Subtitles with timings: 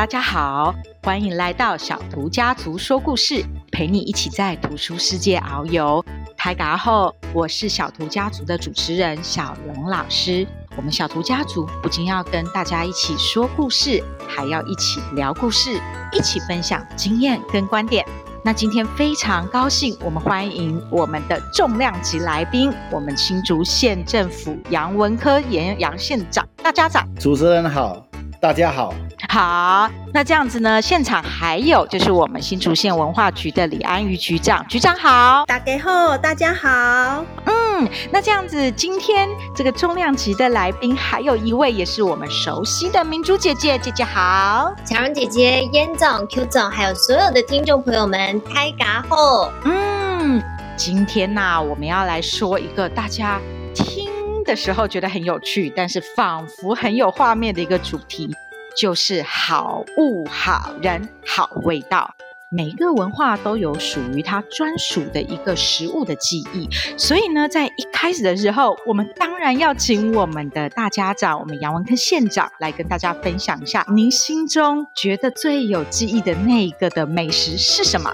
[0.00, 6.02] 大家好，欢迎来到小图家族说故事，陪你一起在图书世界遨游。
[6.38, 10.46] 开嘎后，我是小图家族的主持人小蓉老师。
[10.74, 15.78] 我们小图家族不仅要跟大家一起说故事，还要一起聊故事，
[16.12, 18.02] 一起分享经验跟观点。
[18.42, 27.06] 那今天非常高兴，我们欢迎我们的重量级来宾，我们新竹县政府杨文科严杨县长，大家长。
[27.16, 28.02] 主持人好，
[28.40, 28.94] 大家好。
[29.32, 35.44] 好，那这样子呢，现场还有就是我们新竹县文化局的李安瑜局长，局长好。
[35.46, 37.24] 大家好，大家好。
[37.44, 44.74] 嗯，那这样子，今天这个重量级的来宾还有一位，也是我们熟悉的明珠姐姐，姐姐好。
[44.84, 49.48] 巧蓉姐姐、燕总、Q 总，还有所有的听众朋友们，开嘎后。
[49.62, 50.42] 嗯，
[50.76, 53.40] 今天呢、啊，我们要来说一个大家
[53.76, 54.10] 听
[54.44, 58.34] 的时候觉得很有趣，但是仿佛很有画面的一个主题。
[58.76, 62.14] 就是好物、好人、好味道。
[62.52, 78.10] 每个文化都有属于它专属的一个食物的记忆，所以呢，在一开始的时候，我们当然要请我们的大家长，我们杨文科县长来跟大家分享一下，您心中觉得最有记忆的那一个的美食是什么？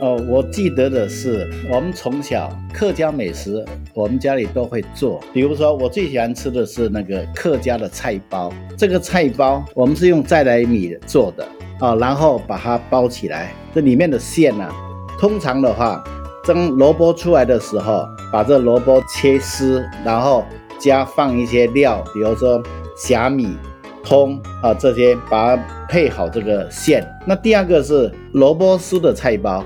[0.00, 3.64] 哦，我记得的是，我们从小客家美食，
[3.94, 5.20] 我们家里都会做。
[5.32, 8.52] 比如说，我最喜欢吃的是那个客家的菜包。
[8.76, 11.46] 这个菜包我们是用再来米做的
[11.78, 13.52] 啊，然后把它包起来。
[13.72, 14.68] 这里面的馅呢，
[15.16, 16.02] 通常的话，
[16.44, 20.44] 蒸萝卜出来的时候，把这萝卜切丝，然后
[20.76, 22.60] 加放一些料，比如说
[22.96, 23.56] 虾米、
[24.02, 27.08] 葱啊这些，把它配好这个馅。
[27.24, 29.64] 那第二个是萝卜丝的菜包。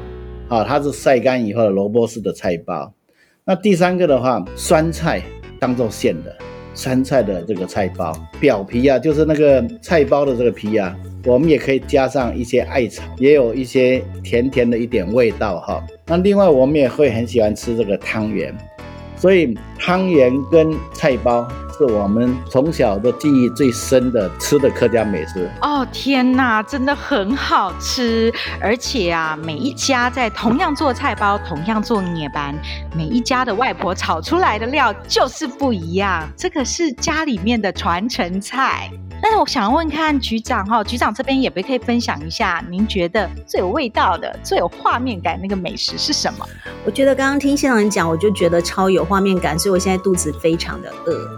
[0.49, 2.93] 啊，它是晒干以后的萝卜丝的菜包。
[3.45, 5.23] 那第三个的话，酸菜
[5.59, 6.37] 当做馅的
[6.75, 15.83] 酸菜的这个菜包，表皮啊，就是那个菜包的这个皮啊，我们也可以加上一些艾草，也有一些甜甜的一点味道哈。
[16.07, 18.55] 那另外我们也会很喜欢吃这个汤圆，
[19.17, 21.49] 所以汤圆跟菜包。
[21.79, 25.87] 是我们从小的记忆最深的吃的客家美食哦！
[25.93, 32.53] 天哪，真的很好吃，而且啊，每一家在同样做菜包，同样做捏班，
[32.97, 36.29] 每一家的外婆炒出来的料就是不一样。
[36.37, 38.91] 这个是家里面的传承菜。
[39.29, 46.49] 但是我想问看局长哈，局长这边也不可以分享一下，您觉得最有味道的、最有画面感那个美食是什么？
[46.87, 51.37] 我觉得刚刚听现场人讲，我就觉得超有画面感，所以我现在肚子非常的饿。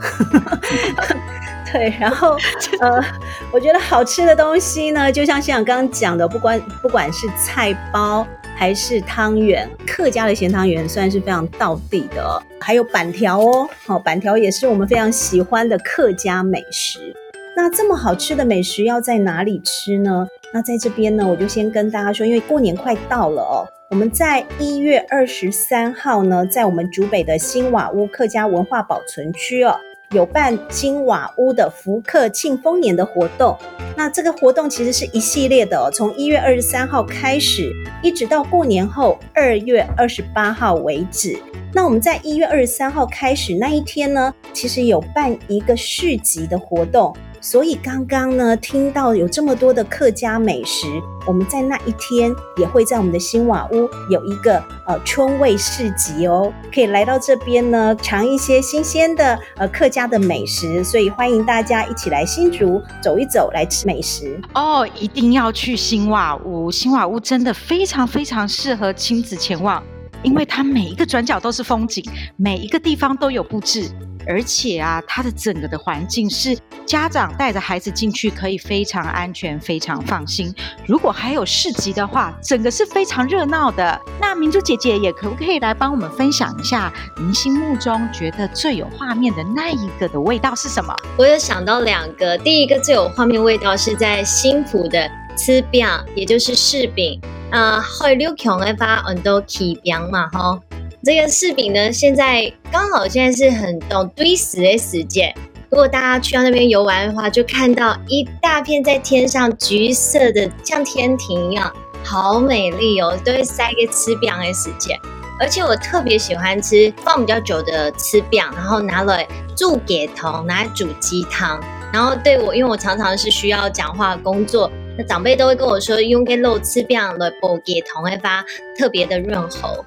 [1.72, 2.36] 对，然后
[2.80, 3.04] 呃，
[3.50, 8.24] 我觉得好吃的东西呢，就像现场刚刚讲的，不管不管是菜包
[8.54, 17.12] 还是汤圆，客家的咸汤圆算是非常道地的，还有板条哦，好，板条也是我们非常喜欢的客家美食。
[17.56, 20.26] 那这么好吃的美食要在哪里吃呢？
[20.52, 29.76] 那在这边呢，我就先跟大家说，因为过年快到了哦，我们在一月二十三号呢，在我们竹北的新瓦屋客家文化保存区哦，
[30.12, 33.56] 有办新瓦屋的福客庆丰年的活动。
[33.96, 37.70] 那这个活动其实是一系列的哦，从一月二十三号开始，
[38.02, 41.38] 一直到过年后二月二十八号为止。
[41.74, 47.14] 那我们在一月二十三号开始那一天呢，其实有办一个市集的活动。
[47.40, 50.86] 所以刚刚呢，听到有这么多的客家美食，
[51.26, 64.38] 我们在那一天也会在我们的新瓦屋有一个呃春味市集哦，可以来到这边呢尝一些新鲜的呃客家的美食，所以欢迎大家一起来新竹走一走，来吃美食。
[64.54, 69.82] 哦，一定要去新瓦屋，新瓦屋真的非常非常适合亲子前往，
[70.22, 72.04] 因为它每一个转角都是风景，
[72.36, 73.90] 每一个地方都有布置。
[74.26, 80.54] 而且啊，它的整个的环境是家长带着孩子进去可以非常安全、非常放心。
[80.86, 83.98] 如果还有市集的话，整个是非常热闹的。
[84.20, 90.94] 那明珠姐姐也可不可以来帮我们分享一下，您心目中觉得最有画面的那一个的味道是什么？
[91.16, 97.18] 我有想到两个，第一个最有画面味道是在新埔的吃饼，也就是柿饼。
[97.50, 100.58] 呃，会溜孔来发很多起饼嘛，哈。
[101.02, 105.34] 这个柿饼呢，现在刚好现在是很懂堆石的时间。
[105.70, 111.72] 如果大家去到那边游玩的话，就看到一大片在天上橘色的，像天庭一样，
[112.04, 114.98] 好美丽哦，都会塞个吃饼的时间。
[115.40, 119.26] 而且我特别喜欢吃放比较久的吃饼，然后拿来
[119.56, 121.58] 煮给头，拿来煮鸡汤。
[121.92, 124.70] 然后对我，因为我常常是需要讲话工作，
[125.00, 128.44] 那长辈都会跟我说，用个肉吃饼来补给同，会发
[128.76, 129.82] 特别的润喉。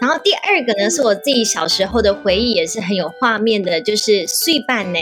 [0.00, 4.98] 然后第二个呢，是我自己小时候的回忆，也是很有画面的，就是碎瓣呢。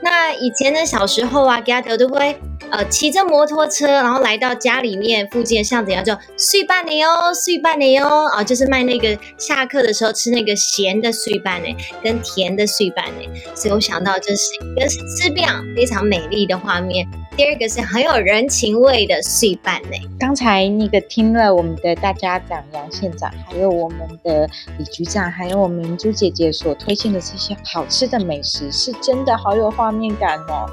[0.00, 2.38] 那以前呢，小时候啊，家头都会
[2.70, 11.68] 呃骑着摩托车，然后来到家里面附近巷子，然后就碎半年哦，碎半年哦，啊，就是卖那个下课的时候吃那个咸的碎瓣呢
[12.02, 15.44] 跟甜的碎瓣呢，所以我想到这是一个吃饼
[15.76, 17.06] 非常美丽的画面。
[17.36, 19.90] 第二个是很有人情味的碎办呢。
[20.18, 24.48] 刚才那个听了我们的大家长杨县长，还有我们的
[24.78, 30.66] 李局长，还有我们明珠姐姐所推荐的这些好吃的美食，是真的好有画面感哦。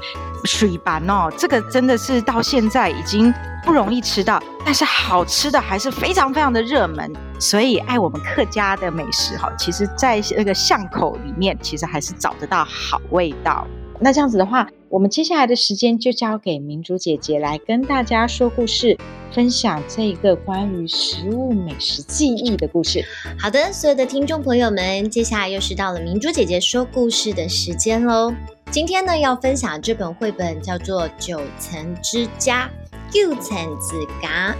[0.46, 3.30] 水板哦，这个真的是到现在已经
[3.62, 7.12] 不容易吃到，但是好吃的还是非常非常的热门。
[7.38, 13.66] 所以爱我们客家的美食哈，其实在那个巷口里面，其实还是找得到好味道。
[14.00, 18.96] 那这样子的话，我们接下来的时间就交给明珠姐姐来跟大家说故事，
[19.32, 23.04] 分享这一个关于食物美食记忆的故事。
[23.36, 28.32] 好的，所有的听众朋友们，接下来又是到了明珠姐姐说故事的时间喽。
[28.70, 32.70] 今天呢，要分享这本绘本叫做《九层之家》，
[33.12, 34.54] 九层之家，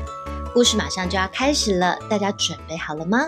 [0.52, 3.20] 故事马上就要开始了，大家准备好了吗？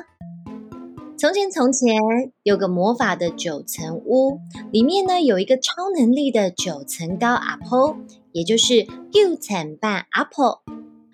[1.18, 1.96] 从前，从前
[2.42, 4.38] 有个魔法的九层屋，
[4.70, 7.96] 里面呢有一个超能力的九层糕阿婆，
[8.32, 10.62] 也就是九层半阿婆。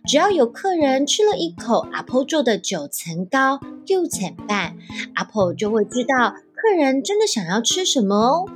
[0.05, 4.77] 只要有客人吃了一口阿婆做的九层糕，九层半
[5.15, 8.47] 阿婆就会知道客人真的想要吃什么哦。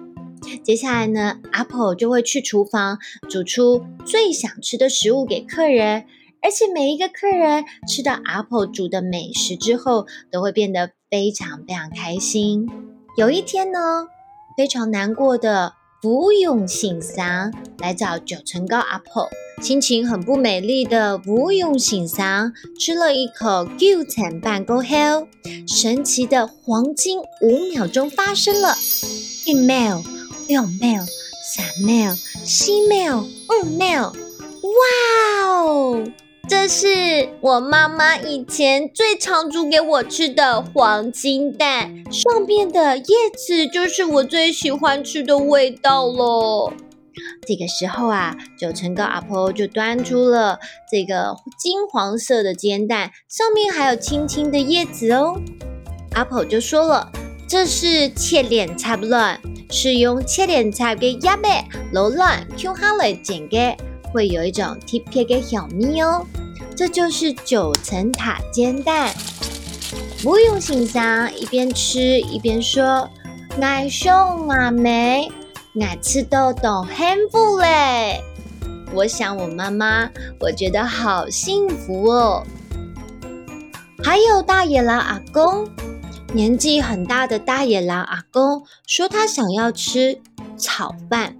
[0.64, 2.98] 接下来呢，阿婆就会去厨房
[3.30, 6.06] 煮出最想吃的食物给客人。
[6.42, 12.68] 而且每一个客人吃到阿婆煮的美食之后，都会变得非常非常开心。
[13.16, 14.06] 有一天呢，
[14.54, 15.72] 非常难过的
[16.02, 19.30] 福永醒桑来找九层糕阿婆，
[19.62, 25.26] 心情很不美丽的福永醒桑吃了一口九层半糕后，
[25.66, 28.76] 神奇的黄金五秒钟发生了
[29.46, 30.04] 一 mail、
[30.48, 31.06] 用 mail、
[31.50, 32.14] 三 mail、
[32.44, 35.95] 七 mail、五 mail，哇哦！
[36.66, 43.04] 这是我妈妈以前最常煮给我吃的黄金蛋，上面的叶
[43.36, 46.72] 子就是我最喜欢吃的味道喽。
[47.46, 50.58] 这个时候啊，九层糕阿婆就端出了
[50.90, 55.40] 这个金黄色的煎蛋，上面还有青青的叶子哦。
[56.14, 57.12] 阿婆就说了
[57.48, 59.40] ：“这是切脸菜不乱，
[59.70, 63.76] 是用切脸菜给压白、揉软、Q 哈来煎的。”
[64.12, 66.24] 会有一种特别的香味哦，
[66.76, 69.14] 这就是九层塔煎蛋。
[70.22, 73.08] 不用欣赏，一边吃一边说
[73.60, 75.30] ：“爱兄爱妹，
[75.80, 78.20] 爱吃豆豆幸福嘞！”
[78.94, 80.10] 我想我妈妈，
[80.40, 82.42] 我觉得好幸福哦。
[84.02, 85.68] 还有大野狼阿公，
[86.32, 90.20] 年纪很大的大野狼阿公说他想要吃
[90.56, 91.36] 炒饭。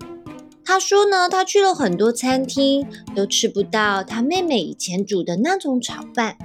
[0.67, 2.85] 他说呢，他去了很多餐厅，
[3.15, 6.37] 都吃不到他妹妹以前煮的那种炒饭。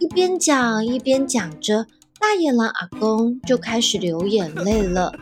[0.00, 1.86] 一边讲一边讲着，
[2.18, 5.12] 大野狼阿公就开始流眼泪了。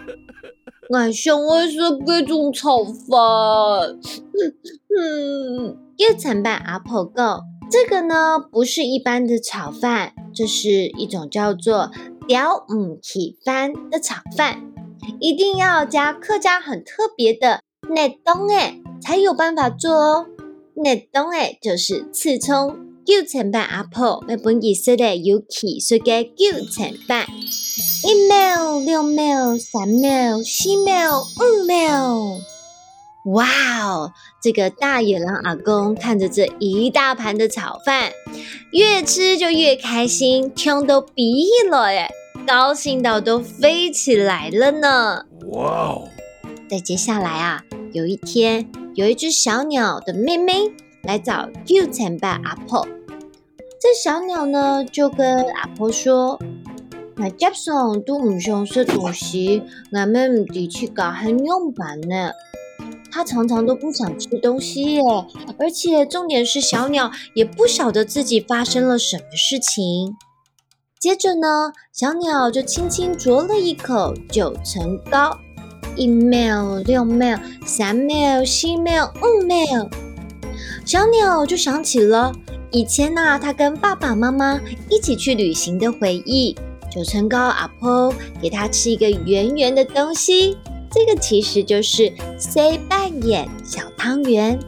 [0.89, 3.99] 我想我是各种炒饭，
[4.97, 11.91] 嗯，九层办阿婆糕，这个呢不是一般的炒饭，这是一种叫做
[12.27, 14.63] 吊五起饭的炒饭，
[15.21, 17.63] 一定要加客家很特别的。
[17.89, 20.27] 内东哎，才有办法做哦。
[20.75, 22.77] 内东哎，就是刺葱。
[23.05, 27.27] 九层办阿婆，那本意思的有气势的九层办。
[28.05, 32.39] 一秒、两秒、三秒、四秒、五秒。
[33.33, 33.47] 哇
[33.87, 34.13] 哦！
[34.43, 38.13] 这个大野狼阿公看着这一大盘的炒饭，
[38.73, 42.11] 越吃就越开心，听都鼻了耶，
[42.47, 45.25] 高兴到都飞起来了呢。
[45.53, 46.09] 哇哦！
[46.69, 47.63] 再接下来啊。
[47.93, 50.71] 有一天，有一只小鸟的妹妹
[51.03, 52.87] 来找九层办阿婆。
[53.81, 56.39] 这小鸟呢，就跟阿婆说
[57.17, 62.33] ：“我基本上都不想吃东西，我们得去搞很用饭呢。”
[63.11, 65.03] 它常常都不想吃东西耶，
[65.59, 70.15] 而且重点是小鸟也不晓得自己发生了什么事情。
[71.01, 75.39] 接着呢，小鸟就轻轻啄了一口九层糕。
[75.99, 79.91] 一 mail、六 mail、三秒、四秒、五秒，
[80.87, 82.33] 小鸟就想起了
[82.71, 86.57] 以前呐、它跟爸爸妈妈一起去旅行的回忆。
[86.91, 90.57] 九层糕阿婆给它吃一个圆圆的东西，
[90.91, 94.59] 这个其实就是西扮演小汤圆。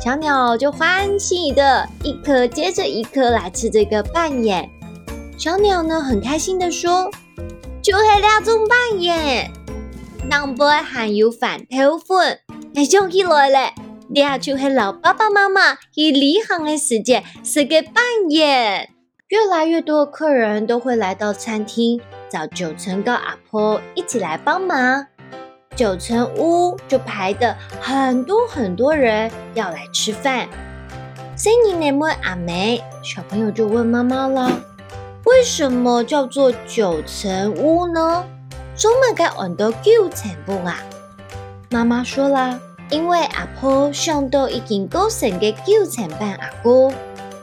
[0.00, 4.70] 小鸟就欢喜的一颗接着一颗来吃这个扮演。
[5.36, 7.10] 小鸟呢，很开心的说
[7.82, 9.50] ：“就是两种半眼。”
[10.26, 12.40] 南北含有饭头粉，
[12.74, 13.72] 还用起来了。
[14.08, 18.90] 俩就是老爸爸妈妈去旅行的时间是个扮演。
[19.28, 25.06] 越来越多的客人都会来到餐厅，找九层糕阿婆一起来帮忙。
[25.76, 30.48] 九层屋就排的很多很多人要来吃饭。
[31.36, 34.50] 新年年末阿梅小朋友就问妈妈了：
[35.26, 38.24] 为什么叫做九层屋呢？
[38.78, 40.76] 怎么该按到九层半啊？
[41.68, 46.92] 妈妈说了，因为阿婆想到已经过生的九层半阿姑，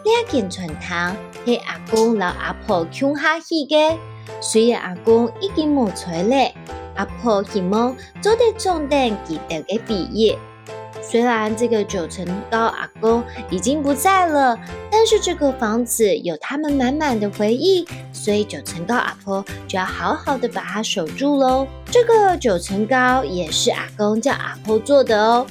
[0.05, 1.13] 两件传堂
[1.45, 3.97] 是阿公老阿婆穷下去的，
[4.39, 6.53] 虽然阿公已经没出来。
[6.95, 10.39] 阿婆希望做得重点，记得的毕业。
[11.07, 14.57] 虽然这个九层糕阿公已经不在了，
[14.91, 21.67] 但是这个房子有他们满满的回忆，所以九层糕阿婆就要好好的把它守住喽。
[21.91, 25.45] 这个九层糕也是阿公叫阿婆做的哦。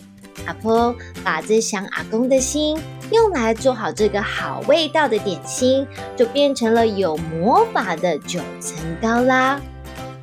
[0.47, 2.79] 阿婆把这想阿公的心
[3.11, 9.61] 用来做好这个好味道的点心，就变成了有魔法的九层糕啦。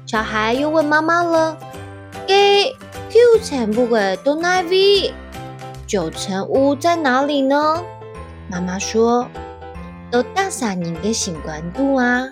[0.05, 1.57] 小孩又问妈妈了
[2.27, 2.65] ：“给
[3.09, 5.13] 九层屋的到哪里？
[5.91, 7.83] 九层屋在哪里呢？”
[8.47, 9.27] 妈妈说
[10.09, 12.29] ：“都大三年的新关渡啊，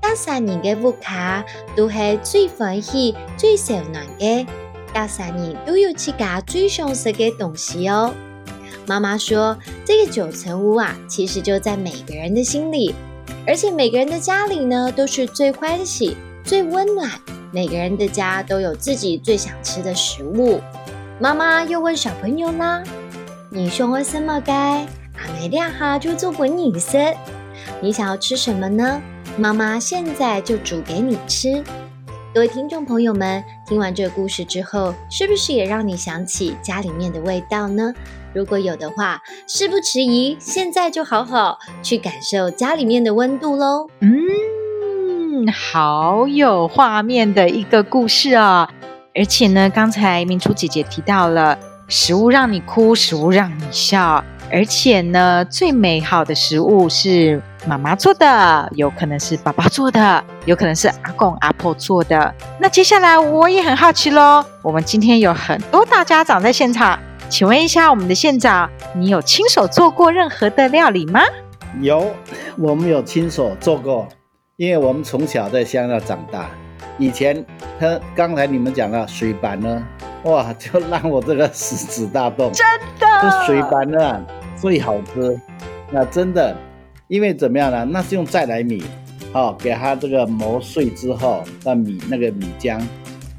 [0.00, 1.44] 大三年的屋卡
[1.76, 4.46] 都是最欢喜、最温暖的。
[4.94, 8.14] 大三年都有自家最想食的东西哦。”
[8.88, 12.94] 妈妈说：“这个九层屋啊，其实就在每个人的心里，
[13.46, 17.10] 而且每个人的家里呢，都是最欢喜。”最温暖，
[17.52, 20.58] 每个人的家都有自己最想吃的食物。
[21.20, 22.82] 妈妈又问小朋友啦
[23.48, 24.40] ：“你想要什么？
[24.40, 27.14] 该阿梅俩哈就做给你吃。
[27.80, 29.00] 你想要吃什么呢？
[29.38, 31.62] 妈妈现在就煮给你吃。”
[32.34, 37.94] 各位听众朋友们，听完这个故事之后，是不是也让你想起家里面的味道呢？
[38.34, 43.86] 如果有的话，事不迟疑，现在就好好去感受家里面的温度喽。
[44.00, 45.46] 嗯。
[45.52, 48.68] 好有画面的一个故事啊！
[49.16, 51.56] 而且呢，刚才明珠姐姐提到了
[51.86, 62.34] 食物让你哭，食物让你笑，而且呢，最美好的食物是妈妈做的，有可能是爸爸做的，有可能是阿公阿婆做的。
[62.58, 71.20] 那接下来我也很好奇喽，我们今天有很多大家长在现场，请问一下我们的县长，你有亲手做过任何的料理吗？
[71.80, 72.12] 有，
[72.58, 74.08] 我们有亲手做过。
[74.56, 76.48] 因为我们从小在乡下长大，
[76.98, 77.44] 以前
[77.78, 79.86] 他刚才你们讲了水板呢，
[80.24, 82.52] 哇，就让我这个食指大动。
[82.52, 82.64] 真
[83.00, 84.24] 的，这水板呢
[84.56, 85.40] 最好吃，
[85.90, 86.56] 那真的，
[87.08, 87.84] 因为怎么样呢？
[87.84, 88.82] 那是用再来米，
[89.32, 92.80] 哦，给它这个磨碎之后，那米那个米浆，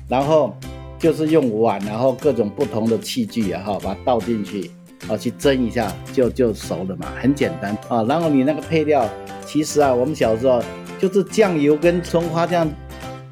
[0.10, 0.54] 然后
[1.00, 4.70] 就是用碗，然后各种不同的器具啊，哈，把它倒进去，
[5.08, 8.04] 哦，去蒸一下就就熟了嘛，很简单啊。
[8.04, 9.08] 然后你那个配料，
[9.46, 10.62] 其实啊，我们小时候。
[10.98, 12.66] 就是酱油跟葱花酱，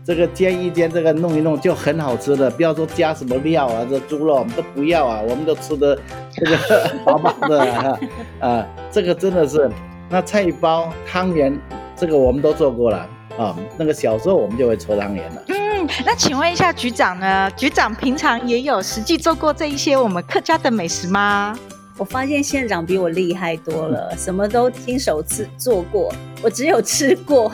[0.05, 2.51] 这个煎一煎，这个弄一弄就很好吃的。
[2.51, 5.98] 不要说加什么料啊，这猪肉我们都不要啊，我们都吃的
[6.31, 6.57] 这个
[7.05, 8.00] 饱饱的啊，
[8.39, 9.69] 啊，这个真的是。
[10.10, 11.57] 那菜包、汤圆，
[11.95, 13.07] 这个我们都做过了
[13.38, 13.55] 啊。
[13.77, 15.41] 那个小时候我们就会搓汤圆了。
[15.48, 17.50] 嗯，那请问一下局长呢？
[17.51, 21.57] 局长平常也有实际做过这一些我们客家的美食吗？
[21.98, 27.51] 我发现县长比我厉害多了，什么都亲手吃做过，我只有吃过，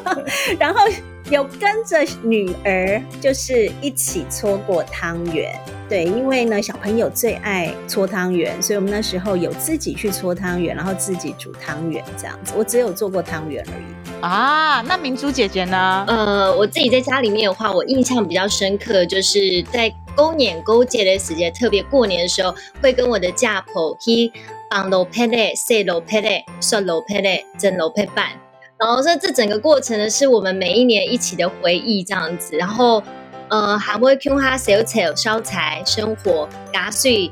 [0.58, 0.80] 然后
[1.30, 5.56] 有跟着女儿，就是一起搓过汤圆。
[5.88, 12.52] 对，因为呢，小朋友最爱搓汤圆，所以我们那时候有自己去搓汤圆，然后自己煮汤圆这样子。
[12.56, 14.20] 我只有做过汤圆而已。
[14.20, 16.04] 啊，那明珠姐姐呢？
[16.08, 24.32] 呃，我自己在家里面的话，我印象比较深刻，就是在过年过节的时间，特别过年的时候，会跟我的家婆去
[24.68, 28.30] 绑楼皮嘞、塞楼皮嘞、刷楼皮嘞、蒸楼皮板。
[28.80, 32.56] 然后这这整个过程呢，是我们每一年一起的回忆这样子。
[32.56, 33.02] 然后。
[33.52, 37.28] 呃，还会用它烧柴、烧柴、生火、加水，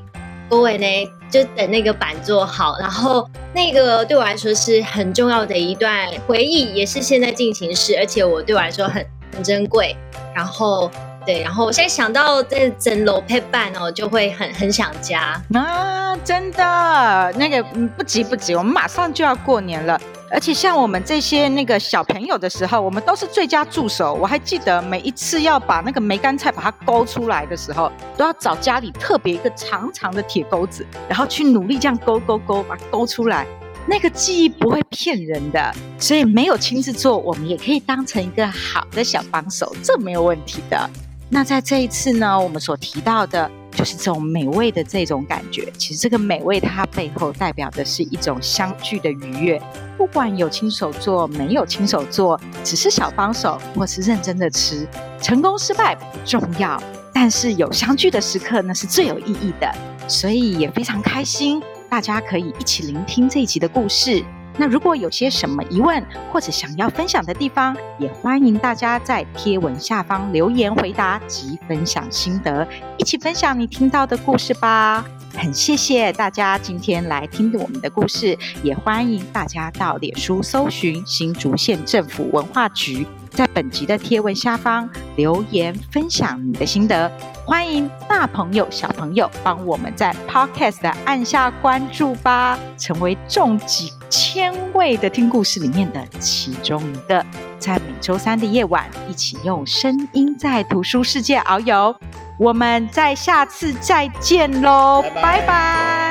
[0.50, 3.24] 各位呢就等那个板做好，然后
[3.54, 9.96] 那个对我来说是很重要的一段回忆，也是现在进行式，而且我对我来说很很珍贵。
[10.34, 10.90] 然后
[11.24, 16.16] 对，然后我现在想到这整楼配板哦，就会很很想家啊！
[16.24, 17.62] 真的，那个
[17.96, 20.00] 不急不急，我们马上就要过年了。
[20.30, 24.12] 而且像我们这些那个小朋友的时候，我们都是最佳助手。
[24.14, 33.46] 我还记得每一次要把那个梅干菜把它勾出来的时候，都要找家里特别一个长长的铁钩子，然后去努力这样勾勾勾把它勾出来。
[33.86, 40.90] 那个记忆不会骗人的，所以没有亲自做，我们也可以当成一个好的小帮手，这没有问题的。
[41.30, 45.72] 那在这一次呢，我们所提到的就是这种美味的这种感觉。
[45.78, 49.62] 其实这个美味它背后代表的是一种相聚的愉悦。
[49.96, 54.84] 不管有亲手做，没有亲手做，只是小帮手，或是认真的吃，
[55.22, 56.82] 成功失败不重要，
[57.14, 59.72] 但是有相聚的时刻，那是最有意义的。
[60.08, 64.24] 所以也非常开心，大家可以一起聆听这一集的故事。
[64.58, 72.66] 那如果有些什么疑问或者想要分享的地方，也欢迎大家在贴文下方留言回答及分享心得，
[72.98, 75.04] 一起分享你听到的故事吧。
[75.34, 83.06] 很谢谢大家今天来听我们的故事，也欢迎大家到脸书搜寻新竹县政府文化局。
[83.30, 87.10] 在本集的贴文下方留言分享你的心得，
[87.44, 97.24] 欢迎大朋友小朋友帮我们在 Podcast 按下关注吧，成为众几千位的听故事里面的其中一个。
[97.58, 101.94] 在每周三的夜晚，一起用声音在图书世界遨游。
[102.38, 106.07] 我们在下次再见喽，拜拜。